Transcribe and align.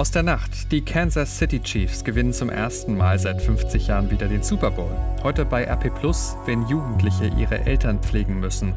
Aus 0.00 0.10
der 0.10 0.22
Nacht. 0.22 0.72
Die 0.72 0.80
Kansas 0.80 1.36
City 1.36 1.60
Chiefs 1.60 2.04
gewinnen 2.04 2.32
zum 2.32 2.48
ersten 2.48 2.96
Mal 2.96 3.18
seit 3.18 3.42
50 3.42 3.88
Jahren 3.88 4.10
wieder 4.10 4.28
den 4.28 4.42
Super 4.42 4.70
Bowl. 4.70 4.90
Heute 5.22 5.44
bei 5.44 5.64
RP 5.64 5.94
Plus, 5.94 6.38
wenn 6.46 6.66
Jugendliche 6.68 7.26
ihre 7.26 7.66
Eltern 7.66 8.00
pflegen 8.00 8.40
müssen. 8.40 8.72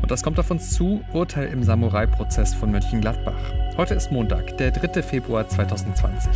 Und 0.00 0.12
das 0.12 0.22
kommt 0.22 0.38
auf 0.38 0.48
uns 0.48 0.70
zu, 0.70 1.02
Urteil 1.12 1.48
im 1.48 1.64
Samurai-Prozess 1.64 2.54
von 2.54 2.70
Mönchengladbach. 2.70 3.52
Heute 3.76 3.94
ist 3.94 4.12
Montag, 4.12 4.58
der 4.58 4.70
3. 4.70 5.02
Februar 5.02 5.48
2020. 5.48 6.30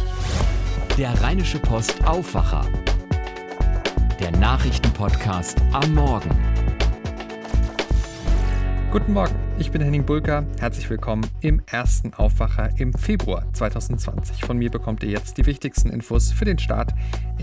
Der 0.99 1.13
Rheinische 1.23 1.61
Post 1.61 2.05
Aufwacher. 2.05 2.67
Der 4.19 4.33
Nachrichtenpodcast 4.33 5.63
am 5.71 5.95
Morgen. 5.95 6.31
Guten 8.91 9.13
Morgen. 9.13 9.44
Ich 9.57 9.71
bin 9.71 9.81
Henning 9.81 10.05
Bulka. 10.05 10.45
Herzlich 10.59 10.91
willkommen 10.91 11.25
im 11.41 11.63
ersten 11.67 12.13
Aufwacher 12.13 12.71
im 12.77 12.93
Februar 12.93 13.47
2020. 13.53 14.45
Von 14.45 14.59
mir 14.59 14.69
bekommt 14.69 15.05
ihr 15.05 15.11
jetzt 15.11 15.39
die 15.39 15.47
wichtigsten 15.47 15.91
Infos 15.91 16.33
für 16.33 16.45
den 16.45 16.59
Start 16.59 16.93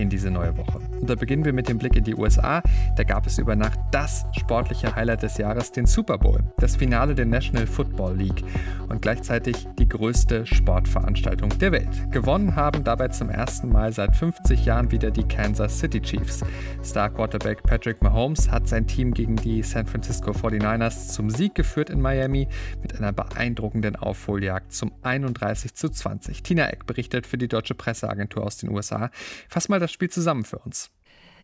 in 0.01 0.09
diese 0.09 0.31
neue 0.31 0.57
Woche. 0.57 0.79
Und 0.99 1.09
da 1.09 1.15
beginnen 1.15 1.45
wir 1.45 1.53
mit 1.53 1.69
dem 1.69 1.77
Blick 1.77 1.95
in 1.95 2.03
die 2.03 2.15
USA. 2.15 2.61
Da 2.95 3.03
gab 3.03 3.27
es 3.27 3.37
über 3.37 3.55
Nacht 3.55 3.79
das 3.91 4.25
sportliche 4.37 4.95
Highlight 4.95 5.23
des 5.23 5.37
Jahres, 5.37 5.71
den 5.71 5.85
Super 5.85 6.17
Bowl, 6.17 6.39
das 6.57 6.75
Finale 6.75 7.15
der 7.15 7.25
National 7.25 7.67
Football 7.67 8.17
League 8.17 8.43
und 8.89 9.01
gleichzeitig 9.01 9.67
die 9.79 9.87
größte 9.87 10.45
Sportveranstaltung 10.45 11.49
der 11.59 11.71
Welt. 11.71 12.11
Gewonnen 12.11 12.55
haben 12.55 12.83
dabei 12.83 13.09
zum 13.09 13.29
ersten 13.29 13.69
Mal 13.69 13.93
seit 13.93 14.15
50 14.15 14.65
Jahren 14.65 14.91
wieder 14.91 15.11
die 15.11 15.23
Kansas 15.23 15.79
City 15.79 16.01
Chiefs. 16.01 16.43
Star 16.83 17.09
Quarterback 17.09 17.63
Patrick 17.63 18.01
Mahomes 18.01 18.49
hat 18.49 18.67
sein 18.67 18.87
Team 18.87 19.13
gegen 19.13 19.35
die 19.35 19.63
San 19.63 19.85
Francisco 19.85 20.31
49ers 20.31 21.09
zum 21.09 21.29
Sieg 21.29 21.55
geführt 21.55 21.89
in 21.89 22.01
Miami 22.01 22.47
mit 22.81 22.97
einer 22.97 23.13
beeindruckenden 23.13 23.95
Aufholjagd 23.95 24.73
zum 24.73 24.91
31 25.03 25.75
zu 25.75 25.89
20. 25.89 26.43
Tina 26.43 26.67
Eck 26.69 26.85
berichtet 26.85 27.27
für 27.27 27.37
die 27.37 27.47
deutsche 27.47 27.75
Presseagentur 27.75 28.43
aus 28.43 28.57
den 28.57 28.69
USA. 28.69 29.09
Fass 29.49 29.69
mal 29.69 29.79
das 29.79 29.90
Spiel 29.91 30.09
zusammen 30.09 30.45
für 30.45 30.59
uns. 30.59 30.89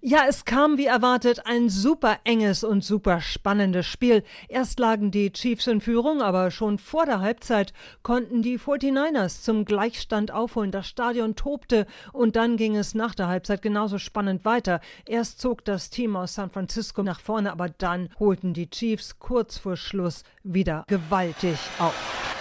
Ja, 0.01 0.25
es 0.27 0.45
kam 0.45 0.77
wie 0.77 0.85
erwartet 0.85 1.47
ein 1.47 1.69
super 1.69 2.19
enges 2.23 2.63
und 2.63 2.83
super 2.83 3.19
spannendes 3.19 3.87
Spiel. 3.87 4.23
Erst 4.47 4.79
lagen 4.79 5.09
die 5.09 5.31
Chiefs 5.33 5.65
in 5.65 5.81
Führung, 5.81 6.21
aber 6.21 6.51
schon 6.51 6.77
vor 6.77 7.05
der 7.05 7.19
Halbzeit 7.19 7.73
konnten 8.03 8.43
die 8.43 8.59
49ers 8.59 9.41
zum 9.41 9.65
Gleichstand 9.65 10.31
aufholen. 10.31 10.71
Das 10.71 10.87
Stadion 10.87 11.35
tobte 11.35 11.87
und 12.13 12.35
dann 12.35 12.57
ging 12.57 12.77
es 12.77 12.93
nach 12.93 13.15
der 13.15 13.27
Halbzeit 13.27 13.63
genauso 13.63 13.97
spannend 13.97 14.45
weiter. 14.45 14.81
Erst 15.07 15.41
zog 15.41 15.65
das 15.65 15.89
Team 15.89 16.15
aus 16.15 16.35
San 16.35 16.51
Francisco 16.51 17.01
nach 17.01 17.19
vorne, 17.19 17.51
aber 17.51 17.69
dann 17.69 18.09
holten 18.19 18.53
die 18.53 18.69
Chiefs 18.69 19.17
kurz 19.17 19.57
vor 19.57 19.77
Schluss 19.77 20.23
wieder 20.43 20.83
gewaltig 20.87 21.57
auf. 21.79 21.95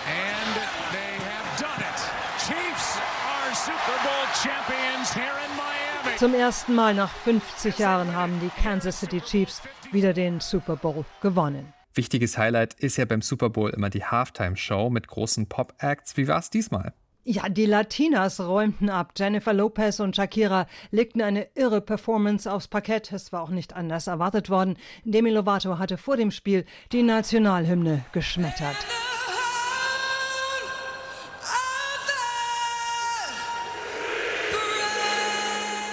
And 0.06 0.54
they 0.92 1.16
have 1.24 1.58
done 1.58 1.80
it. 1.80 1.98
Chiefs 2.46 2.98
are 2.98 3.54
Super 3.54 3.98
Bowl 4.04 4.26
champions 4.34 5.12
here 5.14 5.24
in 5.24 5.56
Miami. 5.56 6.05
Zum 6.16 6.32
ersten 6.32 6.74
Mal 6.74 6.94
nach 6.94 7.10
50 7.10 7.78
Jahren 7.78 8.14
haben 8.14 8.40
die 8.40 8.48
Kansas 8.62 9.00
City 9.00 9.20
Chiefs 9.20 9.60
wieder 9.92 10.14
den 10.14 10.40
Super 10.40 10.76
Bowl 10.76 11.04
gewonnen. 11.20 11.74
Wichtiges 11.94 12.38
Highlight 12.38 12.72
ist 12.72 12.96
ja 12.96 13.04
beim 13.04 13.20
Super 13.20 13.50
Bowl 13.50 13.68
immer 13.68 13.90
die 13.90 14.02
Halftime-Show 14.02 14.88
mit 14.88 15.08
großen 15.08 15.46
Pop-Acts. 15.46 16.16
Wie 16.16 16.26
war 16.26 16.38
es 16.38 16.48
diesmal? 16.48 16.94
Ja, 17.24 17.50
die 17.50 17.66
Latinas 17.66 18.40
räumten 18.40 18.88
ab. 18.88 19.12
Jennifer 19.14 19.52
Lopez 19.52 20.00
und 20.00 20.16
Shakira 20.16 20.66
legten 20.90 21.20
eine 21.20 21.48
irre 21.54 21.82
Performance 21.82 22.50
aufs 22.50 22.68
Parkett. 22.68 23.12
Es 23.12 23.30
war 23.32 23.42
auch 23.42 23.50
nicht 23.50 23.74
anders 23.74 24.06
erwartet 24.06 24.48
worden. 24.48 24.78
Demi 25.04 25.30
Lovato 25.30 25.78
hatte 25.78 25.98
vor 25.98 26.16
dem 26.16 26.30
Spiel 26.30 26.64
die 26.92 27.02
Nationalhymne 27.02 28.06
geschmettert. 28.12 28.76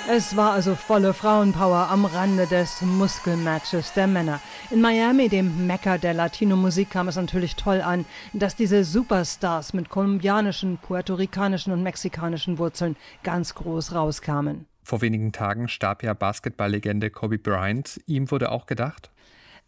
Es 0.09 0.35
war 0.35 0.51
also 0.51 0.75
volle 0.75 1.13
Frauenpower 1.13 1.89
am 1.89 2.03
Rande 2.03 2.45
des 2.45 2.81
Muskelmatches 2.81 3.93
der 3.93 4.05
Männer. 4.05 4.41
In 4.69 4.81
Miami, 4.81 5.29
dem 5.29 5.65
Mekka 5.65 5.97
der 5.97 6.13
Latino-Musik, 6.13 6.89
kam 6.89 7.07
es 7.07 7.15
natürlich 7.15 7.55
toll 7.55 7.81
an, 7.81 8.05
dass 8.33 8.57
diese 8.57 8.83
Superstars 8.83 9.73
mit 9.73 9.87
kolumbianischen, 9.87 10.77
puerto-ricanischen 10.77 11.71
und 11.71 11.83
mexikanischen 11.83 12.57
Wurzeln 12.57 12.97
ganz 13.23 13.55
groß 13.55 13.95
rauskamen. 13.95 14.65
Vor 14.83 15.01
wenigen 15.01 15.31
Tagen 15.31 15.69
starb 15.69 16.03
ja 16.03 16.13
Basketballlegende 16.13 17.09
Kobe 17.09 17.37
Bryant. 17.37 18.01
Ihm 18.05 18.29
wurde 18.29 18.51
auch 18.51 18.65
gedacht? 18.65 19.09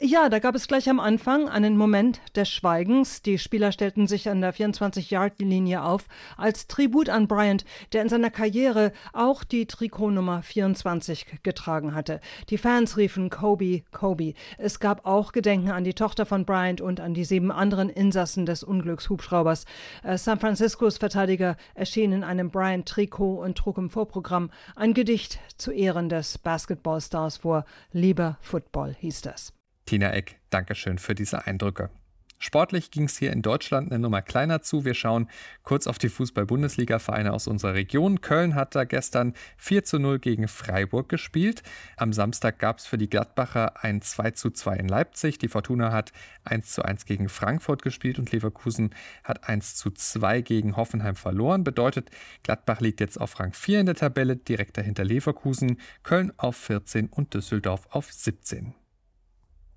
Ja, 0.01 0.27
da 0.27 0.39
gab 0.39 0.55
es 0.55 0.67
gleich 0.67 0.89
am 0.89 0.99
Anfang 0.99 1.47
einen 1.47 1.77
Moment 1.77 2.19
des 2.35 2.49
Schweigens. 2.49 3.21
Die 3.21 3.39
Spieler 3.39 3.71
stellten 3.71 4.07
sich 4.07 4.27
an 4.27 4.41
der 4.41 4.53
24-Yard-Linie 4.53 5.81
auf 5.81 6.09
als 6.35 6.67
Tribut 6.67 7.07
an 7.07 7.29
Bryant, 7.29 7.63
der 7.93 8.01
in 8.01 8.09
seiner 8.09 8.29
Karriere 8.29 8.91
auch 9.13 9.45
die 9.45 9.67
Trikotnummer 9.67 10.43
24 10.43 11.39
getragen 11.43 11.95
hatte. 11.95 12.19
Die 12.49 12.57
Fans 12.57 12.97
riefen 12.97 13.29
Kobe, 13.29 13.83
Kobe. 13.93 14.33
Es 14.57 14.81
gab 14.81 15.05
auch 15.05 15.31
Gedenken 15.31 15.71
an 15.71 15.85
die 15.85 15.93
Tochter 15.93 16.25
von 16.25 16.43
Bryant 16.43 16.81
und 16.81 16.99
an 16.99 17.13
die 17.13 17.23
sieben 17.23 17.49
anderen 17.49 17.89
Insassen 17.89 18.45
des 18.45 18.65
Unglückshubschraubers. 18.65 19.63
Äh, 20.03 20.17
San 20.17 20.41
Franciscos 20.41 20.97
Verteidiger 20.97 21.55
erschien 21.73 22.11
in 22.11 22.25
einem 22.25 22.49
Bryant-Trikot 22.49 23.41
und 23.41 23.57
trug 23.57 23.77
im 23.77 23.89
Vorprogramm 23.89 24.51
ein 24.75 24.93
Gedicht 24.93 25.39
zu 25.55 25.71
Ehren 25.71 26.09
des 26.09 26.37
Basketballstars 26.37 27.37
vor. 27.37 27.63
Lieber 27.93 28.37
Football 28.41 28.93
hieß 28.99 29.21
das. 29.21 29.54
Tina 29.85 30.11
Eck, 30.13 30.39
Dankeschön 30.49 30.97
für 30.97 31.15
diese 31.15 31.45
Eindrücke. 31.45 31.89
Sportlich 32.37 32.91
ging 32.91 33.05
es 33.05 33.17
hier 33.17 33.31
in 33.31 33.41
Deutschland 33.41 33.91
eine 33.91 33.99
Nummer 33.99 34.21
kleiner 34.21 34.61
zu. 34.61 34.83
Wir 34.83 34.93
schauen 34.93 35.29
kurz 35.63 35.87
auf 35.87 35.97
die 35.97 36.09
Fußball-Bundesliga-Vereine 36.09 37.31
aus 37.31 37.47
unserer 37.47 37.75
Region. 37.75 38.19
Köln 38.19 38.55
hat 38.55 38.75
da 38.75 38.83
gestern 38.83 39.33
4 39.57 39.85
zu 39.85 39.99
0 39.99 40.19
gegen 40.19 40.47
Freiburg 40.47 41.07
gespielt. 41.07 41.63
Am 41.95 42.11
Samstag 42.11 42.59
gab 42.59 42.79
es 42.79 42.85
für 42.85 42.97
die 42.97 43.09
Gladbacher 43.09 43.83
ein 43.83 44.01
2 44.01 44.31
zu 44.31 44.51
2 44.51 44.75
in 44.75 44.87
Leipzig. 44.87 45.37
Die 45.37 45.47
Fortuna 45.47 45.93
hat 45.93 46.11
1 46.43 46.73
zu 46.73 46.83
1 46.83 47.05
gegen 47.05 47.29
Frankfurt 47.29 47.81
gespielt 47.81 48.19
und 48.19 48.31
Leverkusen 48.31 48.93
hat 49.23 49.47
1 49.47 49.75
zu 49.75 49.91
2 49.91 50.41
gegen 50.41 50.75
Hoffenheim 50.75 51.15
verloren. 51.15 51.63
Bedeutet, 51.63 52.11
Gladbach 52.43 52.81
liegt 52.81 52.99
jetzt 52.99 53.19
auf 53.19 53.39
Rang 53.39 53.53
4 53.53 53.79
in 53.79 53.85
der 53.85 53.95
Tabelle, 53.95 54.35
direkt 54.35 54.77
dahinter 54.77 55.05
Leverkusen, 55.05 55.79
Köln 56.03 56.33
auf 56.35 56.57
14 56.57 57.07
und 57.07 57.33
Düsseldorf 57.33 57.87
auf 57.91 58.11
17. 58.11 58.75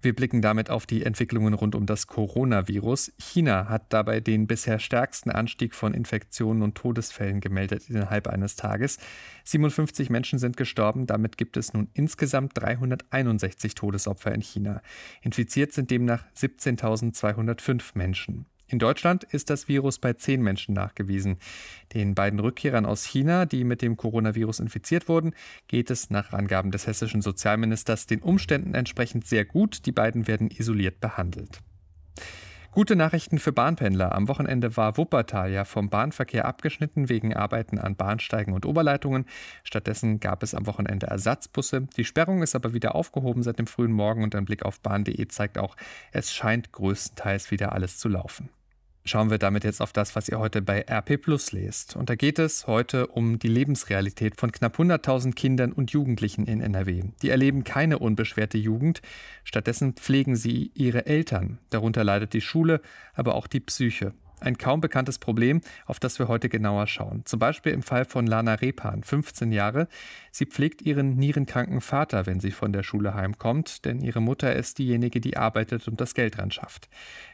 Wir 0.00 0.14
blicken 0.14 0.42
damit 0.42 0.70
auf 0.70 0.86
die 0.86 1.04
Entwicklungen 1.04 1.54
rund 1.54 1.75
um 1.75 1.84
das 1.84 2.06
Coronavirus. 2.06 3.12
China 3.19 3.69
hat 3.69 3.92
dabei 3.92 4.20
den 4.20 4.47
bisher 4.47 4.78
stärksten 4.78 5.31
Anstieg 5.31 5.75
von 5.75 5.92
Infektionen 5.92 6.62
und 6.62 6.76
Todesfällen 6.76 7.41
gemeldet 7.41 7.91
innerhalb 7.91 8.28
eines 8.28 8.54
Tages. 8.54 8.98
57 9.44 10.08
Menschen 10.08 10.38
sind 10.38 10.56
gestorben, 10.56 11.06
damit 11.06 11.37
gibt 11.37 11.56
es 11.56 11.72
nun 11.72 11.88
insgesamt 11.94 12.53
361 12.54 13.75
Todesopfer 13.75 14.32
in 14.32 14.41
China. 14.41 14.82
Infiziert 15.22 15.72
sind 15.72 15.91
demnach 15.91 16.25
17.205 16.37 17.91
Menschen. 17.94 18.47
In 18.71 18.79
Deutschland 18.79 19.25
ist 19.25 19.49
das 19.49 19.67
Virus 19.67 19.99
bei 19.99 20.12
zehn 20.12 20.43
Menschen 20.43 20.75
nachgewiesen. 20.75 21.39
Den 21.95 22.15
beiden 22.15 22.39
Rückkehrern 22.39 22.84
aus 22.84 23.06
China, 23.06 23.47
die 23.47 23.65
mit 23.65 23.81
dem 23.81 23.97
Coronavirus 23.97 24.61
infiziert 24.61 25.09
wurden, 25.09 25.34
geht 25.69 25.91
es 25.91 26.11
nach 26.11 26.34
Angaben 26.34 26.71
des 26.71 26.87
hessischen 26.87 27.23
Sozialministers 27.23 28.06
den 28.06 28.21
Umständen 28.21 28.75
entsprechend 28.75 29.27
sehr 29.27 29.47
gut. 29.47 29.87
Die 29.87 29.93
beiden 29.93 30.27
werden 30.27 30.51
isoliert 30.51 31.01
behandelt. 31.01 31.62
Gute 32.73 32.95
Nachrichten 32.95 33.39
für 33.39 33.53
Bahnpendler. 33.53 34.15
Am 34.15 34.29
Wochenende 34.29 34.77
war 34.77 34.99
Wuppertal 34.99 35.50
ja 35.50 35.65
vom 35.65 35.89
Bahnverkehr 35.89 36.45
abgeschnitten 36.45 37.09
wegen 37.09 37.35
Arbeiten 37.35 37.79
an 37.79 37.97
Bahnsteigen 37.97 38.53
und 38.53 38.67
Oberleitungen. 38.67 39.25
Stattdessen 39.65 40.21
gab 40.21 40.43
es 40.43 40.55
am 40.55 40.67
Wochenende 40.67 41.06
Ersatzbusse. 41.06 41.89
Die 41.97 42.05
Sperrung 42.05 42.43
ist 42.43 42.55
aber 42.55 42.75
wieder 42.75 42.95
aufgehoben 42.95 43.43
seit 43.43 43.59
dem 43.59 43.67
frühen 43.67 43.93
Morgen 43.93 44.23
und 44.23 44.35
ein 44.35 44.45
Blick 44.45 44.67
auf 44.67 44.81
bahn.de 44.81 45.27
zeigt 45.29 45.56
auch, 45.56 45.75
es 46.12 46.35
scheint 46.35 46.71
größtenteils 46.71 47.50
wieder 47.50 47.73
alles 47.73 47.97
zu 47.97 48.11
laufen 48.11 48.50
schauen 49.08 49.30
wir 49.30 49.38
damit 49.38 49.64
jetzt 49.64 49.80
auf 49.80 49.92
das, 49.92 50.14
was 50.14 50.28
ihr 50.28 50.38
heute 50.38 50.62
bei 50.62 50.84
RP 50.88 51.20
Plus 51.20 51.52
lest. 51.52 51.96
Und 51.96 52.10
da 52.10 52.14
geht 52.14 52.38
es 52.38 52.66
heute 52.66 53.06
um 53.06 53.38
die 53.38 53.49
Lebensrealität 53.49 54.38
von 54.38 54.52
knapp 54.52 54.78
100.000 54.78 55.34
Kindern 55.34 55.72
und 55.72 55.90
Jugendlichen 55.90 56.46
in 56.46 56.60
NRW. 56.60 57.05
Die 57.22 57.31
erleben 57.31 57.64
keine 57.64 57.99
unbeschwerte 57.99 58.58
Jugend, 58.58 59.00
stattdessen 59.44 59.94
pflegen 59.94 60.37
sie 60.37 60.70
ihre 60.75 61.06
Eltern. 61.06 61.58
Darunter 61.70 62.05
leidet 62.05 62.32
die 62.32 62.40
Schule, 62.40 62.81
aber 63.14 63.34
auch 63.34 63.46
die 63.46 63.60
Psyche. 63.60 64.12
Ein 64.40 64.56
kaum 64.56 64.81
bekanntes 64.81 65.19
Problem, 65.19 65.61
auf 65.87 65.99
das 65.99 66.19
wir 66.19 66.29
heute 66.29 66.49
genauer 66.49 66.87
schauen. 66.87 67.23
Zum 67.25 67.38
Beispiel 67.38 67.73
im 67.73 67.82
Fall 67.82 68.05
von 68.05 68.26
Lana 68.26 68.55
Repan, 68.55 69.02
15 69.02 69.52
Jahre. 69.52 69.88
Sie 70.31 70.46
pflegt 70.46 70.82
ihren 70.82 71.17
nierenkranken 71.17 71.81
Vater, 71.81 72.26
wenn 72.26 72.40
sie 72.40 72.52
von 72.52 72.73
der 72.73 72.82
Schule 72.82 73.14
heimkommt, 73.14 73.85
denn 73.85 74.00
ihre 74.00 74.20
Mutter 74.20 74.55
ist 74.55 74.79
diejenige, 74.79 75.20
die 75.20 75.37
arbeitet 75.37 75.88
und 75.88 76.00
das 76.00 76.14
Geld 76.14 76.38
ran 76.38 76.50
schafft. 76.50 76.88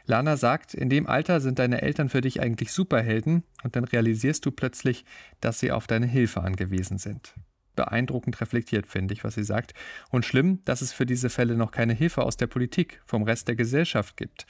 Lana 0.05 0.37
sagt, 0.37 0.73
in 0.73 0.89
dem 0.89 1.07
Alter 1.07 1.41
sind 1.41 1.59
deine 1.59 1.81
Eltern 1.81 2.09
für 2.09 2.21
dich 2.21 2.41
eigentlich 2.41 2.71
Superhelden 2.71 3.43
und 3.63 3.75
dann 3.75 3.83
realisierst 3.83 4.45
du 4.45 4.51
plötzlich, 4.51 5.05
dass 5.41 5.59
sie 5.59 5.71
auf 5.71 5.87
deine 5.87 6.07
Hilfe 6.07 6.41
angewiesen 6.41 6.97
sind 6.97 7.35
beeindruckend 7.75 8.39
reflektiert, 8.41 8.87
finde 8.87 9.13
ich, 9.13 9.23
was 9.23 9.35
sie 9.35 9.43
sagt. 9.43 9.73
Und 10.09 10.25
schlimm, 10.25 10.59
dass 10.65 10.81
es 10.81 10.93
für 10.93 11.05
diese 11.05 11.29
Fälle 11.29 11.55
noch 11.55 11.71
keine 11.71 11.93
Hilfe 11.93 12.23
aus 12.23 12.37
der 12.37 12.47
Politik, 12.47 13.01
vom 13.05 13.23
Rest 13.23 13.47
der 13.47 13.55
Gesellschaft 13.55 14.17
gibt. 14.17 14.45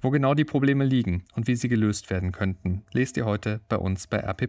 Wo 0.00 0.10
genau 0.10 0.34
die 0.34 0.44
Probleme 0.44 0.84
liegen 0.84 1.24
und 1.34 1.46
wie 1.46 1.56
sie 1.56 1.68
gelöst 1.68 2.10
werden 2.10 2.32
könnten, 2.32 2.84
lest 2.92 3.16
ihr 3.16 3.24
heute 3.24 3.60
bei 3.68 3.76
uns 3.76 4.06
bei 4.06 4.18
RP. 4.18 4.48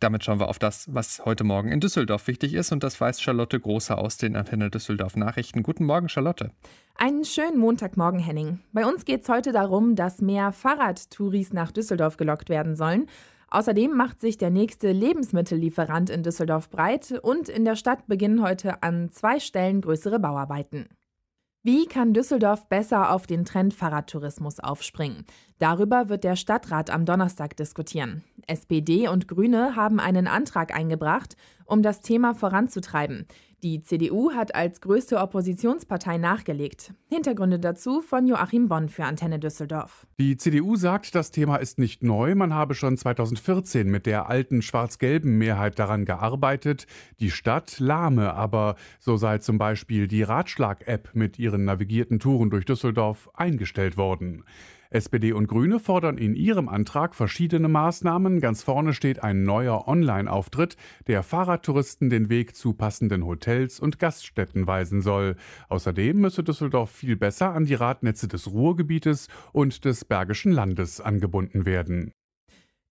Damit 0.00 0.24
schauen 0.24 0.40
wir 0.40 0.48
auf 0.48 0.58
das, 0.58 0.92
was 0.92 1.22
heute 1.24 1.44
Morgen 1.44 1.70
in 1.70 1.80
Düsseldorf 1.80 2.26
wichtig 2.26 2.54
ist. 2.54 2.72
Und 2.72 2.82
das 2.82 3.00
weiß 3.00 3.22
Charlotte 3.22 3.58
Großer 3.58 3.96
aus 3.96 4.16
den 4.16 4.36
Antenne 4.36 4.70
Düsseldorf 4.70 5.16
Nachrichten. 5.16 5.62
Guten 5.62 5.84
Morgen, 5.86 6.08
Charlotte. 6.08 6.50
Einen 6.96 7.24
schönen 7.24 7.58
Montagmorgen, 7.58 8.20
Henning. 8.20 8.60
Bei 8.72 8.86
uns 8.86 9.04
geht 9.04 9.22
es 9.22 9.28
heute 9.28 9.52
darum, 9.52 9.94
dass 9.94 10.20
mehr 10.20 10.52
Fahrradtouris 10.52 11.52
nach 11.52 11.72
Düsseldorf 11.72 12.16
gelockt 12.16 12.48
werden 12.48 12.76
sollen. 12.76 13.06
Außerdem 13.54 13.92
macht 13.92 14.20
sich 14.20 14.36
der 14.36 14.50
nächste 14.50 14.90
Lebensmittellieferant 14.90 16.10
in 16.10 16.24
Düsseldorf 16.24 16.70
breit 16.70 17.20
und 17.22 17.48
in 17.48 17.64
der 17.64 17.76
Stadt 17.76 18.08
beginnen 18.08 18.42
heute 18.42 18.82
an 18.82 19.12
zwei 19.12 19.38
Stellen 19.38 19.80
größere 19.80 20.18
Bauarbeiten. 20.18 20.88
Wie 21.62 21.86
kann 21.86 22.14
Düsseldorf 22.14 22.68
besser 22.68 23.12
auf 23.12 23.28
den 23.28 23.44
Trend 23.44 23.72
Fahrradtourismus 23.72 24.58
aufspringen? 24.58 25.24
Darüber 25.60 26.08
wird 26.08 26.24
der 26.24 26.34
Stadtrat 26.34 26.90
am 26.90 27.04
Donnerstag 27.04 27.56
diskutieren. 27.56 28.24
SPD 28.48 29.06
und 29.06 29.28
Grüne 29.28 29.76
haben 29.76 30.00
einen 30.00 30.26
Antrag 30.26 30.74
eingebracht, 30.74 31.36
um 31.66 31.82
das 31.82 32.00
Thema 32.00 32.34
voranzutreiben. 32.34 33.26
Die 33.64 33.80
CDU 33.80 34.32
hat 34.32 34.54
als 34.54 34.82
größte 34.82 35.16
Oppositionspartei 35.16 36.18
nachgelegt. 36.18 36.92
Hintergründe 37.08 37.58
dazu 37.58 38.02
von 38.02 38.26
Joachim 38.26 38.68
Bonn 38.68 38.90
für 38.90 39.06
Antenne 39.06 39.38
Düsseldorf. 39.38 40.06
Die 40.20 40.36
CDU 40.36 40.76
sagt, 40.76 41.14
das 41.14 41.30
Thema 41.30 41.56
ist 41.56 41.78
nicht 41.78 42.02
neu. 42.02 42.34
Man 42.34 42.52
habe 42.52 42.74
schon 42.74 42.98
2014 42.98 43.90
mit 43.90 44.04
der 44.04 44.28
alten 44.28 44.60
schwarz-gelben 44.60 45.38
Mehrheit 45.38 45.78
daran 45.78 46.04
gearbeitet, 46.04 46.86
die 47.20 47.30
Stadt 47.30 47.78
lahme, 47.78 48.34
aber 48.34 48.76
so 49.00 49.16
sei 49.16 49.38
zum 49.38 49.56
Beispiel 49.56 50.08
die 50.08 50.24
Ratschlag-App 50.24 51.12
mit 51.14 51.38
ihren 51.38 51.64
navigierten 51.64 52.20
Touren 52.20 52.50
durch 52.50 52.66
Düsseldorf 52.66 53.30
eingestellt 53.32 53.96
worden. 53.96 54.44
SPD 54.94 55.32
und 55.32 55.48
Grüne 55.48 55.80
fordern 55.80 56.18
in 56.18 56.34
ihrem 56.34 56.68
Antrag 56.68 57.14
verschiedene 57.14 57.68
Maßnahmen. 57.68 58.40
Ganz 58.40 58.62
vorne 58.62 58.94
steht 58.94 59.22
ein 59.22 59.42
neuer 59.42 59.88
Online-Auftritt, 59.88 60.76
der 61.08 61.22
Fahrradtouristen 61.24 62.10
den 62.10 62.28
Weg 62.28 62.54
zu 62.54 62.74
passenden 62.74 63.26
Hotels 63.26 63.80
und 63.80 63.98
Gaststätten 63.98 64.66
weisen 64.66 65.02
soll. 65.02 65.34
Außerdem 65.68 66.20
müsse 66.20 66.44
Düsseldorf 66.44 66.90
viel 66.90 67.16
besser 67.16 67.52
an 67.52 67.64
die 67.64 67.74
Radnetze 67.74 68.28
des 68.28 68.52
Ruhrgebietes 68.52 69.28
und 69.52 69.84
des 69.84 70.04
Bergischen 70.04 70.52
Landes 70.52 71.00
angebunden 71.00 71.66
werden. 71.66 72.12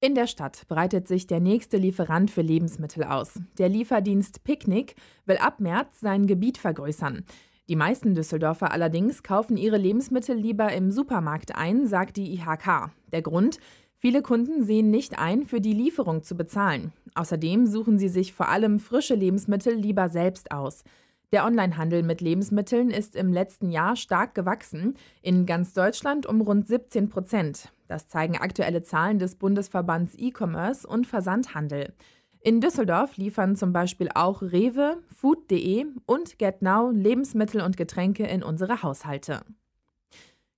In 0.01 0.15
der 0.15 0.27
Stadt 0.27 0.67
breitet 0.67 1.07
sich 1.07 1.27
der 1.27 1.39
nächste 1.39 1.77
Lieferant 1.77 2.29
für 2.29 2.41
Lebensmittel 2.41 3.05
aus. 3.05 3.39
Der 3.57 3.69
Lieferdienst 3.69 4.43
Picknick 4.43 4.95
will 5.25 5.37
ab 5.37 5.61
März 5.61 6.01
sein 6.01 6.27
Gebiet 6.27 6.57
vergrößern. 6.57 7.23
Die 7.69 7.77
meisten 7.77 8.13
Düsseldorfer 8.13 8.73
allerdings 8.73 9.23
kaufen 9.23 9.55
ihre 9.55 9.77
Lebensmittel 9.77 10.35
lieber 10.35 10.73
im 10.73 10.91
Supermarkt 10.91 11.55
ein, 11.55 11.87
sagt 11.87 12.17
die 12.17 12.33
IHK. 12.33 12.91
Der 13.13 13.21
Grund? 13.21 13.57
Viele 13.95 14.21
Kunden 14.21 14.63
sehen 14.65 14.91
nicht 14.91 15.17
ein, 15.17 15.45
für 15.45 15.61
die 15.61 15.71
Lieferung 15.71 16.23
zu 16.23 16.35
bezahlen. 16.35 16.91
Außerdem 17.15 17.65
suchen 17.65 17.97
sie 17.97 18.09
sich 18.09 18.33
vor 18.33 18.49
allem 18.49 18.79
frische 18.79 19.15
Lebensmittel 19.15 19.73
lieber 19.73 20.09
selbst 20.09 20.51
aus. 20.51 20.83
Der 21.31 21.45
Onlinehandel 21.45 22.03
mit 22.03 22.19
Lebensmitteln 22.19 22.89
ist 22.89 23.15
im 23.15 23.31
letzten 23.31 23.71
Jahr 23.71 23.95
stark 23.95 24.35
gewachsen, 24.35 24.95
in 25.21 25.45
ganz 25.45 25.73
Deutschland 25.73 26.25
um 26.25 26.41
rund 26.41 26.67
17 26.67 27.07
Prozent. 27.07 27.71
Das 27.87 28.09
zeigen 28.09 28.37
aktuelle 28.37 28.83
Zahlen 28.83 29.19
des 29.19 29.35
Bundesverbands 29.35 30.15
E-Commerce 30.17 30.85
und 30.85 31.07
Versandhandel. 31.07 31.93
In 32.45 32.59
Düsseldorf 32.59 33.15
liefern 33.15 33.55
zum 33.55 33.71
Beispiel 33.71 34.09
auch 34.15 34.41
Rewe, 34.41 34.97
Food.de 35.15 35.85
und 36.05 36.37
GetNow 36.37 36.91
Lebensmittel 36.93 37.61
und 37.61 37.77
Getränke 37.77 38.25
in 38.25 38.43
unsere 38.43 38.83
Haushalte. 38.83 39.45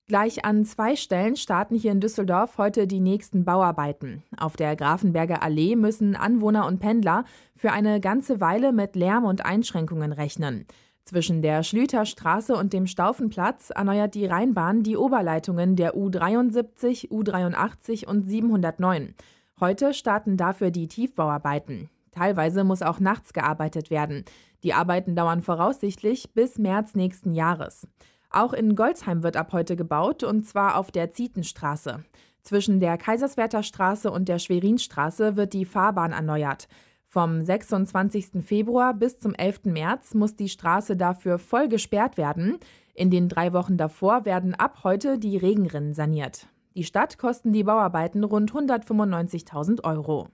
Gleich 0.08 0.44
an 0.44 0.64
zwei 0.64 0.96
Stellen 0.96 1.36
starten 1.36 1.76
hier 1.76 1.92
in 1.92 2.00
Düsseldorf 2.00 2.58
heute 2.58 2.88
die 2.88 2.98
nächsten 2.98 3.44
Bauarbeiten. 3.44 4.24
Auf 4.36 4.56
der 4.56 4.74
Grafenberger 4.74 5.44
Allee 5.44 5.76
müssen 5.76 6.16
Anwohner 6.16 6.66
und 6.66 6.80
Pendler 6.80 7.24
für 7.54 7.70
eine 7.70 8.00
ganze 8.00 8.40
Weile 8.40 8.72
mit 8.72 8.96
Lärm 8.96 9.24
und 9.24 9.46
Einschränkungen 9.46 10.12
rechnen. 10.12 10.66
Zwischen 11.04 11.40
der 11.40 11.62
Schlüterstraße 11.62 12.56
und 12.56 12.72
dem 12.72 12.88
Staufenplatz 12.88 13.70
erneuert 13.70 14.16
die 14.16 14.26
Rheinbahn 14.26 14.82
die 14.82 14.96
Oberleitungen 14.96 15.76
der 15.76 15.94
U73, 15.94 17.10
U83 17.10 18.06
und 18.06 18.28
709. 18.28 19.14
Heute 19.58 19.94
starten 19.94 20.36
dafür 20.36 20.70
die 20.70 20.86
Tiefbauarbeiten. 20.86 21.88
Teilweise 22.10 22.62
muss 22.62 22.82
auch 22.82 23.00
nachts 23.00 23.32
gearbeitet 23.32 23.88
werden. 23.88 24.26
Die 24.62 24.74
Arbeiten 24.74 25.16
dauern 25.16 25.40
voraussichtlich 25.40 26.34
bis 26.34 26.58
März 26.58 26.94
nächsten 26.94 27.32
Jahres. 27.32 27.88
Auch 28.28 28.52
in 28.52 28.76
Goldsheim 28.76 29.22
wird 29.22 29.38
ab 29.38 29.54
heute 29.54 29.74
gebaut, 29.74 30.24
und 30.24 30.46
zwar 30.46 30.76
auf 30.76 30.90
der 30.90 31.12
Zietenstraße. 31.12 32.04
Zwischen 32.42 32.80
der 32.80 32.98
Kaiserswerther 32.98 33.62
Straße 33.62 34.10
und 34.10 34.28
der 34.28 34.38
Schwerinstraße 34.38 35.36
wird 35.36 35.54
die 35.54 35.64
Fahrbahn 35.64 36.12
erneuert. 36.12 36.68
Vom 37.06 37.42
26. 37.42 38.44
Februar 38.44 38.92
bis 38.92 39.18
zum 39.18 39.32
11. 39.32 39.64
März 39.64 40.12
muss 40.12 40.36
die 40.36 40.50
Straße 40.50 40.98
dafür 40.98 41.38
voll 41.38 41.68
gesperrt 41.68 42.18
werden. 42.18 42.58
In 42.92 43.10
den 43.10 43.30
drei 43.30 43.54
Wochen 43.54 43.78
davor 43.78 44.26
werden 44.26 44.54
ab 44.54 44.80
heute 44.84 45.18
die 45.18 45.38
Regenrinnen 45.38 45.94
saniert. 45.94 46.46
Die 46.76 46.84
Stadt 46.84 47.16
kosten 47.16 47.54
die 47.54 47.64
Bauarbeiten 47.64 48.22
rund 48.22 48.52
195.000 48.52 49.82
Euro. 49.84 50.28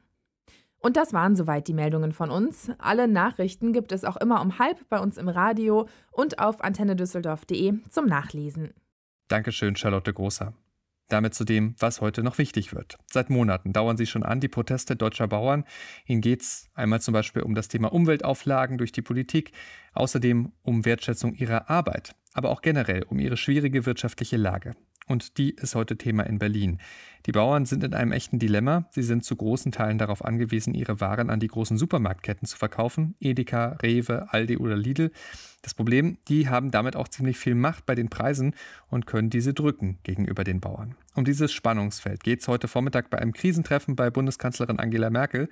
Und 0.80 0.96
das 0.96 1.12
waren 1.12 1.36
soweit 1.36 1.68
die 1.68 1.72
Meldungen 1.72 2.10
von 2.10 2.30
uns. 2.30 2.68
Alle 2.78 3.06
Nachrichten 3.06 3.72
gibt 3.72 3.92
es 3.92 4.04
auch 4.04 4.16
immer 4.16 4.42
um 4.42 4.58
halb 4.58 4.88
bei 4.88 4.98
uns 4.98 5.18
im 5.18 5.28
Radio 5.28 5.88
und 6.10 6.40
auf 6.40 6.60
antennedüsseldorf.de 6.60 7.74
zum 7.88 8.06
Nachlesen. 8.06 8.74
Dankeschön, 9.28 9.76
Charlotte 9.76 10.12
Großer. 10.12 10.52
Damit 11.08 11.34
zu 11.34 11.44
dem, 11.44 11.76
was 11.78 12.00
heute 12.00 12.24
noch 12.24 12.38
wichtig 12.38 12.74
wird. 12.74 12.98
Seit 13.06 13.30
Monaten 13.30 13.72
dauern 13.72 13.96
sie 13.96 14.06
schon 14.06 14.24
an, 14.24 14.40
die 14.40 14.48
Proteste 14.48 14.96
deutscher 14.96 15.28
Bauern. 15.28 15.64
Ihnen 16.06 16.22
geht 16.22 16.42
es 16.42 16.70
einmal 16.74 17.00
zum 17.00 17.14
Beispiel 17.14 17.42
um 17.42 17.54
das 17.54 17.68
Thema 17.68 17.92
Umweltauflagen 17.92 18.78
durch 18.78 18.90
die 18.90 19.02
Politik, 19.02 19.52
außerdem 19.92 20.50
um 20.62 20.84
Wertschätzung 20.84 21.34
ihrer 21.34 21.70
Arbeit, 21.70 22.16
aber 22.34 22.50
auch 22.50 22.62
generell 22.62 23.04
um 23.04 23.20
ihre 23.20 23.36
schwierige 23.36 23.86
wirtschaftliche 23.86 24.36
Lage. 24.36 24.72
Und 25.12 25.36
die 25.36 25.50
ist 25.50 25.74
heute 25.74 25.98
Thema 25.98 26.22
in 26.22 26.38
Berlin. 26.38 26.78
Die 27.26 27.32
Bauern 27.32 27.66
sind 27.66 27.84
in 27.84 27.92
einem 27.92 28.12
echten 28.12 28.38
Dilemma. 28.38 28.86
Sie 28.92 29.02
sind 29.02 29.26
zu 29.26 29.36
großen 29.36 29.70
Teilen 29.70 29.98
darauf 29.98 30.24
angewiesen, 30.24 30.72
ihre 30.72 31.02
Waren 31.02 31.28
an 31.28 31.38
die 31.38 31.48
großen 31.48 31.76
Supermarktketten 31.76 32.48
zu 32.48 32.56
verkaufen. 32.56 33.14
Edeka, 33.20 33.76
Rewe, 33.82 34.32
Aldi 34.32 34.56
oder 34.56 34.74
Lidl. 34.74 35.10
Das 35.60 35.74
Problem, 35.74 36.16
die 36.28 36.48
haben 36.48 36.70
damit 36.70 36.96
auch 36.96 37.08
ziemlich 37.08 37.36
viel 37.36 37.54
Macht 37.54 37.84
bei 37.84 37.94
den 37.94 38.08
Preisen 38.08 38.54
und 38.88 39.06
können 39.06 39.28
diese 39.28 39.52
drücken 39.52 39.98
gegenüber 40.02 40.44
den 40.44 40.60
Bauern. 40.60 40.94
Um 41.14 41.26
dieses 41.26 41.52
Spannungsfeld 41.52 42.24
geht 42.24 42.40
es 42.40 42.48
heute 42.48 42.66
Vormittag 42.66 43.10
bei 43.10 43.18
einem 43.18 43.34
Krisentreffen 43.34 43.96
bei 43.96 44.08
Bundeskanzlerin 44.08 44.78
Angela 44.78 45.10
Merkel. 45.10 45.50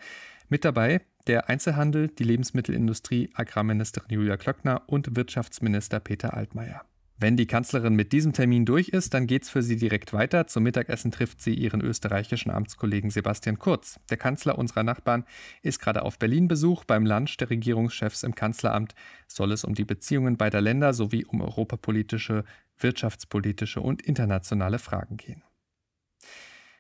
Mit 0.48 0.64
dabei 0.64 1.02
der 1.26 1.50
Einzelhandel, 1.50 2.08
die 2.08 2.24
Lebensmittelindustrie, 2.24 3.28
Agrarministerin 3.34 4.08
Julia 4.08 4.38
Klöckner 4.38 4.84
und 4.86 5.16
Wirtschaftsminister 5.16 6.00
Peter 6.00 6.32
Altmaier. 6.32 6.80
Wenn 7.22 7.36
die 7.36 7.46
Kanzlerin 7.46 7.96
mit 7.96 8.14
diesem 8.14 8.32
Termin 8.32 8.64
durch 8.64 8.88
ist, 8.88 9.12
dann 9.12 9.26
geht 9.26 9.42
es 9.42 9.50
für 9.50 9.62
sie 9.62 9.76
direkt 9.76 10.14
weiter. 10.14 10.46
Zum 10.46 10.62
Mittagessen 10.62 11.10
trifft 11.10 11.42
sie 11.42 11.52
ihren 11.52 11.82
österreichischen 11.82 12.50
Amtskollegen 12.50 13.10
Sebastian 13.10 13.58
Kurz. 13.58 14.00
Der 14.08 14.16
Kanzler 14.16 14.56
unserer 14.56 14.84
Nachbarn 14.84 15.26
ist 15.60 15.80
gerade 15.80 16.00
auf 16.00 16.18
Berlin-Besuch. 16.18 16.84
Beim 16.84 17.04
Lunch 17.04 17.36
der 17.36 17.50
Regierungschefs 17.50 18.22
im 18.22 18.34
Kanzleramt 18.34 18.94
soll 19.28 19.52
es 19.52 19.64
um 19.64 19.74
die 19.74 19.84
Beziehungen 19.84 20.38
beider 20.38 20.62
Länder 20.62 20.94
sowie 20.94 21.26
um 21.26 21.42
europapolitische, 21.42 22.44
wirtschaftspolitische 22.78 23.82
und 23.82 24.00
internationale 24.00 24.78
Fragen 24.78 25.18
gehen. 25.18 25.42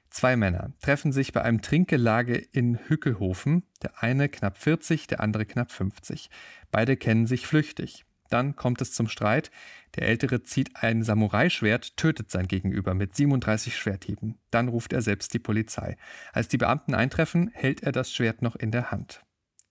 Zwei 0.08 0.36
Männer 0.36 0.72
treffen 0.80 1.12
sich 1.12 1.34
bei 1.34 1.42
einem 1.42 1.60
Trinkgelage 1.60 2.36
in 2.36 2.78
Hückelhofen. 2.88 3.64
Der 3.82 4.02
eine 4.02 4.30
knapp 4.30 4.56
40, 4.56 5.06
der 5.06 5.20
andere 5.20 5.44
knapp 5.44 5.70
50. 5.70 6.30
Beide 6.70 6.96
kennen 6.96 7.26
sich 7.26 7.46
flüchtig. 7.46 8.06
Dann 8.30 8.56
kommt 8.56 8.80
es 8.80 8.92
zum 8.92 9.08
Streit. 9.08 9.50
Der 9.96 10.08
Ältere 10.08 10.42
zieht 10.42 10.76
ein 10.76 11.02
Samurai-Schwert, 11.02 11.96
tötet 11.96 12.30
sein 12.30 12.48
Gegenüber 12.48 12.94
mit 12.94 13.14
37 13.14 13.76
Schwerthieben. 13.76 14.38
Dann 14.50 14.68
ruft 14.68 14.92
er 14.92 15.02
selbst 15.02 15.34
die 15.34 15.38
Polizei. 15.38 15.96
Als 16.32 16.48
die 16.48 16.58
Beamten 16.58 16.94
eintreffen, 16.94 17.50
hält 17.52 17.82
er 17.82 17.92
das 17.92 18.12
Schwert 18.12 18.40
noch 18.40 18.56
in 18.56 18.70
der 18.70 18.90
Hand. 18.90 19.24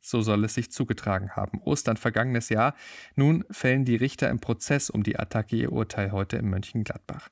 So 0.10 0.24
soll 0.24 0.44
es 0.44 0.56
sich 0.56 0.72
zugetragen 0.72 1.36
haben. 1.36 1.62
Ostern 1.66 1.96
vergangenes 1.96 2.50
Jahr. 2.50 2.74
Nun 3.16 3.46
fällen 3.52 3.86
die 3.86 3.96
Richter 3.96 4.28
im 4.32 4.40
Prozess 4.40 4.90
um 4.90 5.04
die 5.04 5.20
Attacke 5.20 5.56
ihr 5.56 5.72
Urteil 5.72 6.12
heute 6.12 6.38
in 6.38 6.50
Mönchengladbach. 6.50 7.30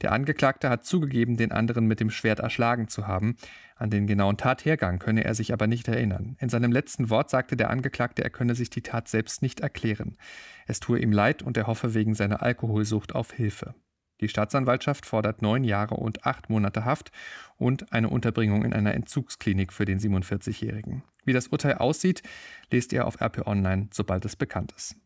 Der 0.00 0.10
Angeklagte 0.10 0.68
hat 0.68 0.84
zugegeben, 0.84 1.36
den 1.36 1.52
anderen 1.52 1.86
mit 1.86 2.00
dem 2.00 2.10
Schwert 2.10 2.40
erschlagen 2.40 2.88
zu 2.88 3.06
haben. 3.06 3.36
An 3.76 3.90
den 3.90 4.08
genauen 4.08 4.36
Tathergang 4.36 4.98
könne 4.98 5.22
er 5.22 5.36
sich 5.36 5.52
aber 5.52 5.68
nicht 5.68 5.86
erinnern. 5.86 6.36
In 6.40 6.48
seinem 6.48 6.72
letzten 6.72 7.10
Wort 7.10 7.30
sagte 7.30 7.56
der 7.56 7.70
Angeklagte, 7.70 8.24
er 8.24 8.30
könne 8.30 8.56
sich 8.56 8.70
die 8.70 8.82
Tat 8.82 9.06
selbst 9.06 9.40
nicht 9.40 9.60
erklären. 9.60 10.16
Es 10.66 10.80
tue 10.80 10.98
ihm 10.98 11.12
leid 11.12 11.44
und 11.44 11.56
er 11.56 11.68
hoffe 11.68 11.94
wegen 11.94 12.14
seiner 12.14 12.42
Alkoholsucht 12.42 13.14
auf 13.14 13.30
Hilfe. 13.30 13.76
Die 14.20 14.28
Staatsanwaltschaft 14.28 15.06
fordert 15.06 15.42
neun 15.42 15.64
Jahre 15.64 15.94
und 15.96 16.24
acht 16.24 16.48
Monate 16.48 16.84
Haft 16.84 17.12
und 17.56 17.92
eine 17.92 18.08
Unterbringung 18.08 18.64
in 18.64 18.72
einer 18.72 18.94
Entzugsklinik 18.94 19.72
für 19.72 19.84
den 19.84 19.98
47-Jährigen. 19.98 21.02
Wie 21.24 21.32
das 21.32 21.48
Urteil 21.48 21.74
aussieht, 21.74 22.22
lest 22.70 22.92
ihr 22.92 23.06
auf 23.06 23.20
RP 23.20 23.46
Online, 23.46 23.88
sobald 23.92 24.24
es 24.24 24.36
bekannt 24.36 24.72
ist. 24.76 24.96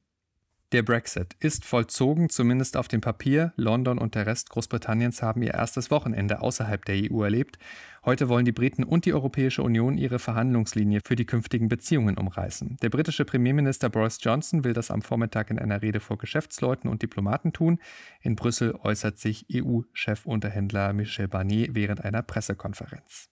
Der 0.72 0.84
Brexit 0.84 1.34
ist 1.40 1.64
vollzogen, 1.64 2.28
zumindest 2.28 2.76
auf 2.76 2.86
dem 2.86 3.00
Papier. 3.00 3.52
London 3.56 3.98
und 3.98 4.14
der 4.14 4.26
Rest 4.26 4.50
Großbritanniens 4.50 5.20
haben 5.20 5.42
ihr 5.42 5.54
erstes 5.54 5.90
Wochenende 5.90 6.42
außerhalb 6.42 6.84
der 6.84 7.10
EU 7.10 7.24
erlebt. 7.24 7.58
Heute 8.04 8.28
wollen 8.28 8.44
die 8.44 8.52
Briten 8.52 8.84
und 8.84 9.04
die 9.04 9.12
Europäische 9.12 9.64
Union 9.64 9.98
ihre 9.98 10.20
Verhandlungslinie 10.20 11.00
für 11.04 11.16
die 11.16 11.26
künftigen 11.26 11.68
Beziehungen 11.68 12.16
umreißen. 12.16 12.76
Der 12.82 12.88
britische 12.88 13.24
Premierminister 13.24 13.88
Boris 13.88 14.18
Johnson 14.22 14.62
will 14.62 14.72
das 14.72 14.92
am 14.92 15.02
Vormittag 15.02 15.50
in 15.50 15.58
einer 15.58 15.82
Rede 15.82 15.98
vor 15.98 16.18
Geschäftsleuten 16.18 16.88
und 16.88 17.02
Diplomaten 17.02 17.52
tun. 17.52 17.80
In 18.22 18.36
Brüssel 18.36 18.76
äußert 18.80 19.18
sich 19.18 19.46
EU-Chefunterhändler 19.52 20.92
Michel 20.92 21.26
Barnier 21.26 21.74
während 21.74 22.04
einer 22.04 22.22
Pressekonferenz. 22.22 23.28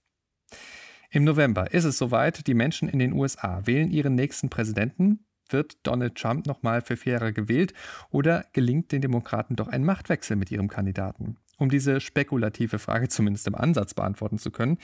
Im 1.11 1.23
November 1.23 1.73
ist 1.73 1.85
es 1.85 1.99
soweit, 1.99 2.49
die 2.49 2.55
Menschen 2.55 2.89
in 2.89 2.99
den 2.99 3.13
USA 3.13 3.65
wählen 3.65 3.93
ihren 3.93 4.17
nächsten 4.17 4.51
Präsidenten. 4.51 5.21
Wird 5.51 5.87
Donald 5.87 6.17
Trump 6.17 6.47
nochmal 6.47 6.83
für 6.83 6.97
vier 6.97 7.15
Jahre 7.15 7.33
gewählt 7.33 7.75
oder 8.11 8.45
gelingt 8.53 8.93
den 8.93 9.03
Demokraten 9.03 9.57
doch 9.57 9.69
ein 9.69 9.85
Machtwechsel 9.85 10.37
mit 10.37 10.51
ihrem 10.51 10.69
Kandidaten? 10.69 11.37
Um 11.59 11.71
diese 11.71 12.01
spekulative 12.01 12.79
Frage 12.79 13.09
zumindest 13.09 13.47
im 13.47 13.55
Ansatz 13.55 13.93
beantworten 13.93 14.39
zu 14.39 14.51
können, 14.51 14.79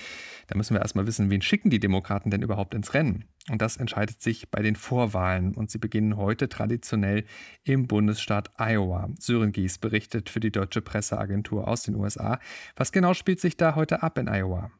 da 0.48 0.56
müssen 0.56 0.74
wir 0.74 0.82
erstmal 0.82 1.06
wissen, 1.06 1.30
wen 1.30 1.40
schicken 1.40 1.70
die 1.70 1.78
Demokraten 1.78 2.30
denn 2.30 2.42
überhaupt 2.42 2.74
ins 2.74 2.94
Rennen? 2.94 3.24
Und 3.50 3.62
das 3.62 3.76
entscheidet 3.76 4.20
sich 4.22 4.50
bei 4.50 4.62
den 4.62 4.74
Vorwahlen 4.74 5.54
und 5.54 5.70
sie 5.70 5.78
beginnen 5.78 6.16
heute 6.16 6.48
traditionell 6.48 7.24
im 7.62 7.86
Bundesstaat 7.86 8.50
Iowa. 8.58 9.10
Sören 9.18 9.52
Gies 9.52 9.78
berichtet 9.78 10.30
für 10.30 10.40
die 10.40 10.50
deutsche 10.50 10.80
Presseagentur 10.80 11.68
aus 11.68 11.82
den 11.82 11.94
USA. 11.94 12.40
Was 12.74 12.90
genau 12.90 13.14
spielt 13.14 13.40
sich 13.40 13.56
da 13.56 13.74
heute 13.74 14.02
ab 14.02 14.18
in 14.18 14.28
Iowa? 14.28 14.70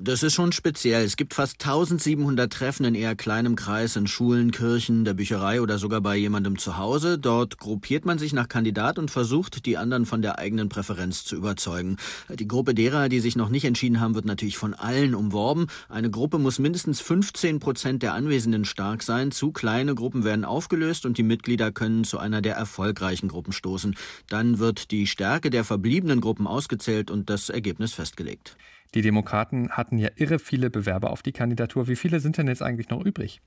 Das 0.00 0.24
ist 0.24 0.34
schon 0.34 0.50
speziell. 0.50 1.04
Es 1.04 1.16
gibt 1.16 1.34
fast 1.34 1.62
1700 1.62 2.52
Treffen 2.52 2.84
in 2.84 2.96
eher 2.96 3.14
kleinem 3.14 3.54
Kreis 3.54 3.94
in 3.94 4.08
Schulen, 4.08 4.50
Kirchen, 4.50 5.04
der 5.04 5.14
Bücherei 5.14 5.60
oder 5.60 5.78
sogar 5.78 6.00
bei 6.00 6.16
jemandem 6.16 6.58
zu 6.58 6.78
Hause. 6.78 7.16
Dort 7.16 7.58
gruppiert 7.58 8.04
man 8.04 8.18
sich 8.18 8.32
nach 8.32 8.48
Kandidat 8.48 8.98
und 8.98 9.12
versucht, 9.12 9.66
die 9.66 9.76
anderen 9.76 10.04
von 10.04 10.20
der 10.20 10.40
eigenen 10.40 10.68
Präferenz 10.68 11.24
zu 11.24 11.36
überzeugen. 11.36 11.98
Die 12.28 12.48
Gruppe 12.48 12.74
derer, 12.74 13.08
die 13.08 13.20
sich 13.20 13.36
noch 13.36 13.50
nicht 13.50 13.66
entschieden 13.66 14.00
haben, 14.00 14.16
wird 14.16 14.24
natürlich 14.24 14.58
von 14.58 14.74
allen 14.74 15.14
umworben. 15.14 15.68
Eine 15.88 16.10
Gruppe 16.10 16.40
muss 16.40 16.58
mindestens 16.58 17.00
15 17.00 17.60
Prozent 17.60 18.02
der 18.02 18.14
Anwesenden 18.14 18.64
stark 18.64 19.04
sein. 19.04 19.30
Zu 19.30 19.52
kleine 19.52 19.94
Gruppen 19.94 20.24
werden 20.24 20.44
aufgelöst 20.44 21.06
und 21.06 21.18
die 21.18 21.22
Mitglieder 21.22 21.70
können 21.70 22.02
zu 22.02 22.18
einer 22.18 22.42
der 22.42 22.56
erfolgreichen 22.56 23.28
Gruppen 23.28 23.52
stoßen. 23.52 23.94
Dann 24.28 24.58
wird 24.58 24.90
die 24.90 25.06
Stärke 25.06 25.50
der 25.50 25.62
verbliebenen 25.62 26.20
Gruppen 26.20 26.48
ausgezählt 26.48 27.12
und 27.12 27.30
das 27.30 27.48
Ergebnis 27.48 27.94
festgelegt. 27.94 28.56
Die 28.94 29.02
Demokraten 29.02 29.70
hatten 29.70 29.98
ja 29.98 30.08
irre 30.16 30.38
viele 30.38 30.70
Bewerber 30.70 31.10
auf 31.10 31.22
die 31.22 31.32
Kandidatur. 31.32 31.88
Wie 31.88 31.96
viele 31.96 32.20
sind 32.20 32.38
denn 32.38 32.46
jetzt 32.46 32.62
eigentlich 32.62 32.90
noch 32.90 33.04
übrig? 33.04 33.40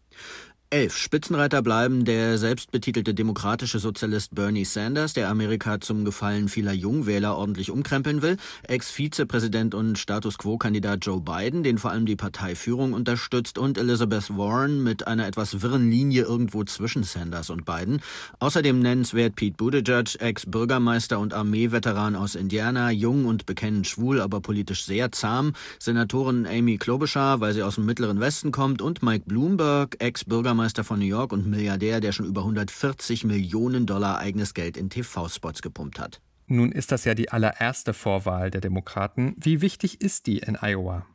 Elf 0.70 0.98
Spitzenreiter 0.98 1.62
bleiben 1.62 2.04
der 2.04 2.38
selbstbetitelte 2.38 3.14
demokratische 3.14 3.80
Sozialist 3.80 4.36
Bernie 4.36 4.66
Sanders, 4.66 5.14
der 5.14 5.30
Amerika 5.30 5.80
zum 5.80 6.04
Gefallen 6.04 6.50
vieler 6.50 6.74
Jungwähler 6.74 7.38
ordentlich 7.38 7.72
umkrempeln 7.72 8.22
will, 8.22 8.36
Ex-Vizepräsident 8.64 9.74
und 9.74 9.98
Status 9.98 10.38
Quo-Kandidat 10.38 11.06
Joe 11.06 11.22
Biden, 11.22 11.64
den 11.64 11.78
vor 11.78 11.92
allem 11.92 12.06
die 12.06 12.18
Parteiführung 12.18 12.92
unterstützt, 12.92 13.58
und 13.58 13.78
Elizabeth 13.78 14.30
Warren 14.38 14.84
mit 14.84 15.08
einer 15.08 15.26
etwas 15.26 15.62
wirren 15.62 15.90
Linie 15.90 16.24
irgendwo 16.24 16.66
zwischen 16.66 17.04
Sanders 17.04 17.50
und 17.50 17.64
Biden. 17.64 18.02
Außerdem 18.40 18.82
nennenswert 18.82 19.38
Pete 19.38 19.56
Buttigieg, 19.56 20.20
Ex-Bürgermeister 20.20 21.18
und 21.18 21.34
Armeeveteran 21.34 22.18
aus 22.18 22.36
Indiana, 22.36 22.92
jung 22.92 23.24
und 23.24 23.46
bekennend 23.46 23.88
schwul, 23.88 24.20
aber 24.20 24.42
politisch 24.42 24.84
sehr 24.84 25.14
zahm, 25.14 25.54
Senatorin 25.80 26.46
Amy 26.46 26.78
Klobuchar, 26.78 27.40
weil 27.40 27.54
sie 27.54 27.64
aus 27.64 27.76
dem 27.76 27.86
Mittleren 27.86 28.20
Westen 28.20 28.52
kommt, 28.52 28.82
und 28.82 29.02
Mike 29.02 29.24
Bloomberg, 29.28 29.96
Ex-Bürgermeister 30.00 30.57
Bürgermeister 30.58 30.84
von 30.84 30.98
New 30.98 31.06
York 31.06 31.34
und 31.34 31.46
Milliardär, 31.46 32.00
der 32.00 32.12
schon 32.12 32.26
über 32.26 32.42
140 32.42 33.26
Millionen 33.26 33.86
Dollar 33.86 34.18
eigenes 34.18 34.56
Geld 34.56 34.76
in 34.76 34.90
TV-Spots 34.90 35.62
gepumpt 35.62 36.00
hat. 36.00 36.20
Nun 36.48 36.72
ist 36.72 36.92
das 36.92 37.06
ja 37.06 37.14
die 37.14 37.30
allererste 37.30 37.94
Vorwahl 37.94 38.50
der 38.50 38.62
Demokraten. 38.62 39.36
Wie 39.38 39.62
wichtig 39.62 40.02
ist 40.02 40.26
die 40.26 40.40
in 40.40 40.58
Iowa? 40.60 41.06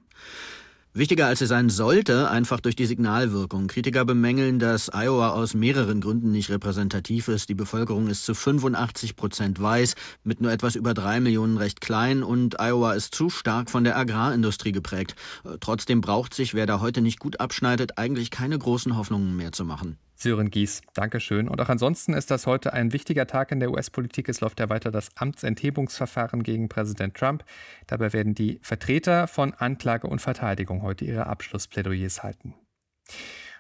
Wichtiger 0.95 1.27
als 1.27 1.39
sie 1.39 1.47
sein 1.47 1.71
sollte, 1.71 2.29
einfach 2.29 2.61
durch 2.61 2.77
die 2.77 2.85
Signalwirkung. 2.85 3.67
Kritiker 3.67 4.05
bemängeln, 4.05 4.59
dass 4.59 4.91
Iowa 4.93 5.31
aus 5.31 5.55
mehreren 5.55 6.03
Gründen 6.03 6.33
nicht 6.33 6.51
repräsentativ 6.51 7.29
ist. 7.29 7.49
Die 7.49 7.55
Bevölkerung 7.55 8.09
ist 8.09 8.27
zu 8.27 8.35
85 8.35 9.17
Prozent 9.17 9.59
weiß, 9.59 9.95
mit 10.23 10.43
nur 10.43 10.53
etwas 10.53 10.77
über 10.77 10.93
drei 10.93 11.19
Millionen 11.21 11.57
recht 11.57 11.81
klein 11.81 12.23
und 12.23 12.61
Iowa 12.61 12.93
ist 12.93 13.15
zu 13.15 13.31
stark 13.31 13.71
von 13.71 13.85
der 13.85 13.97
Agrarindustrie 13.97 14.73
geprägt. 14.73 15.17
Trotzdem 15.61 16.03
braucht 16.03 16.35
sich, 16.35 16.53
wer 16.53 16.67
da 16.67 16.81
heute 16.81 17.01
nicht 17.01 17.21
gut 17.21 17.41
abschneidet, 17.41 17.97
eigentlich 17.97 18.31
keine 18.31 18.59
großen 18.59 18.95
Hoffnungen 18.95 19.35
mehr 19.35 19.53
zu 19.53 19.65
machen. 19.65 19.97
Sören 20.23 20.51
Gies, 20.51 20.83
Dankeschön. 20.95 21.49
Und 21.49 21.61
auch 21.61 21.69
ansonsten 21.69 22.15
ist 22.15 22.31
das 22.31 22.47
heute 22.47 22.73
ein 22.73 22.93
wichtiger 22.93 23.27
Tag 23.27 23.51
in 23.51 23.59
der 23.59 23.73
US-Politik. 23.73 24.29
Es 24.29 24.41
läuft 24.41 24.61
ja 24.61 24.69
weiter 24.69 24.93
das 24.93 25.09
Amtsenthebungsverfahren 25.17 26.45
gegen 26.45 26.69
Präsident 26.69 27.17
Trump. 27.17 27.45
Dabei 27.89 28.13
werden 28.13 28.35
die 28.35 28.61
Vertreter 28.63 29.27
von 29.27 29.53
Anklage 29.53 30.07
und 30.07 30.21
Verteidigung 30.21 30.83
heute 30.83 31.05
ihre 31.05 31.27
Abschlussplädoyers 31.27 32.23
halten. 32.23 32.55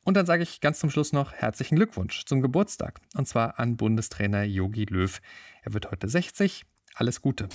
Und 0.05 0.17
dann 0.17 0.27
sage 0.27 0.45
ich 0.45 0.61
ganz 0.61 0.79
zum 0.79 0.91
Schluss 0.91 1.13
noch 1.13 1.33
herzlichen 1.33 1.75
Glückwunsch 1.75 2.25
zum 2.27 2.41
Geburtstag. 2.41 3.01
Und 3.17 3.27
zwar 3.27 3.59
an 3.59 3.77
Bundestrainer 3.77 4.45
Yogi 4.45 4.85
Löw. 4.85 5.21
Er 5.63 5.75
wird 5.75 5.91
heute 5.91 6.09
60. 6.09 6.65
Alles 6.95 7.23
Gute. 7.23 7.49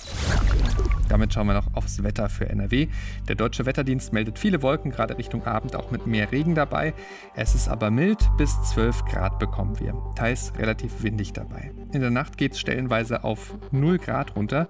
Damit 1.08 1.32
schauen 1.32 1.46
wir 1.46 1.54
noch 1.54 1.74
aufs 1.74 2.02
Wetter 2.02 2.28
für 2.28 2.48
NRW. 2.48 2.88
Der 3.28 3.36
deutsche 3.36 3.66
Wetterdienst 3.66 4.12
meldet 4.12 4.38
viele 4.38 4.62
Wolken, 4.62 4.90
gerade 4.90 5.16
Richtung 5.16 5.44
Abend 5.44 5.76
auch 5.76 5.90
mit 5.90 6.06
mehr 6.06 6.32
Regen 6.32 6.54
dabei. 6.54 6.92
Es 7.34 7.54
ist 7.54 7.68
aber 7.68 7.90
mild, 7.90 8.18
bis 8.36 8.60
12 8.70 9.04
Grad 9.04 9.38
bekommen 9.38 9.78
wir. 9.78 9.94
Teils 10.16 10.52
relativ 10.58 11.02
windig 11.02 11.32
dabei. 11.32 11.72
In 11.92 12.00
der 12.00 12.10
Nacht 12.10 12.36
geht 12.36 12.52
es 12.52 12.60
stellenweise 12.60 13.22
auf 13.22 13.54
0 13.70 13.98
Grad 13.98 14.34
runter. 14.34 14.68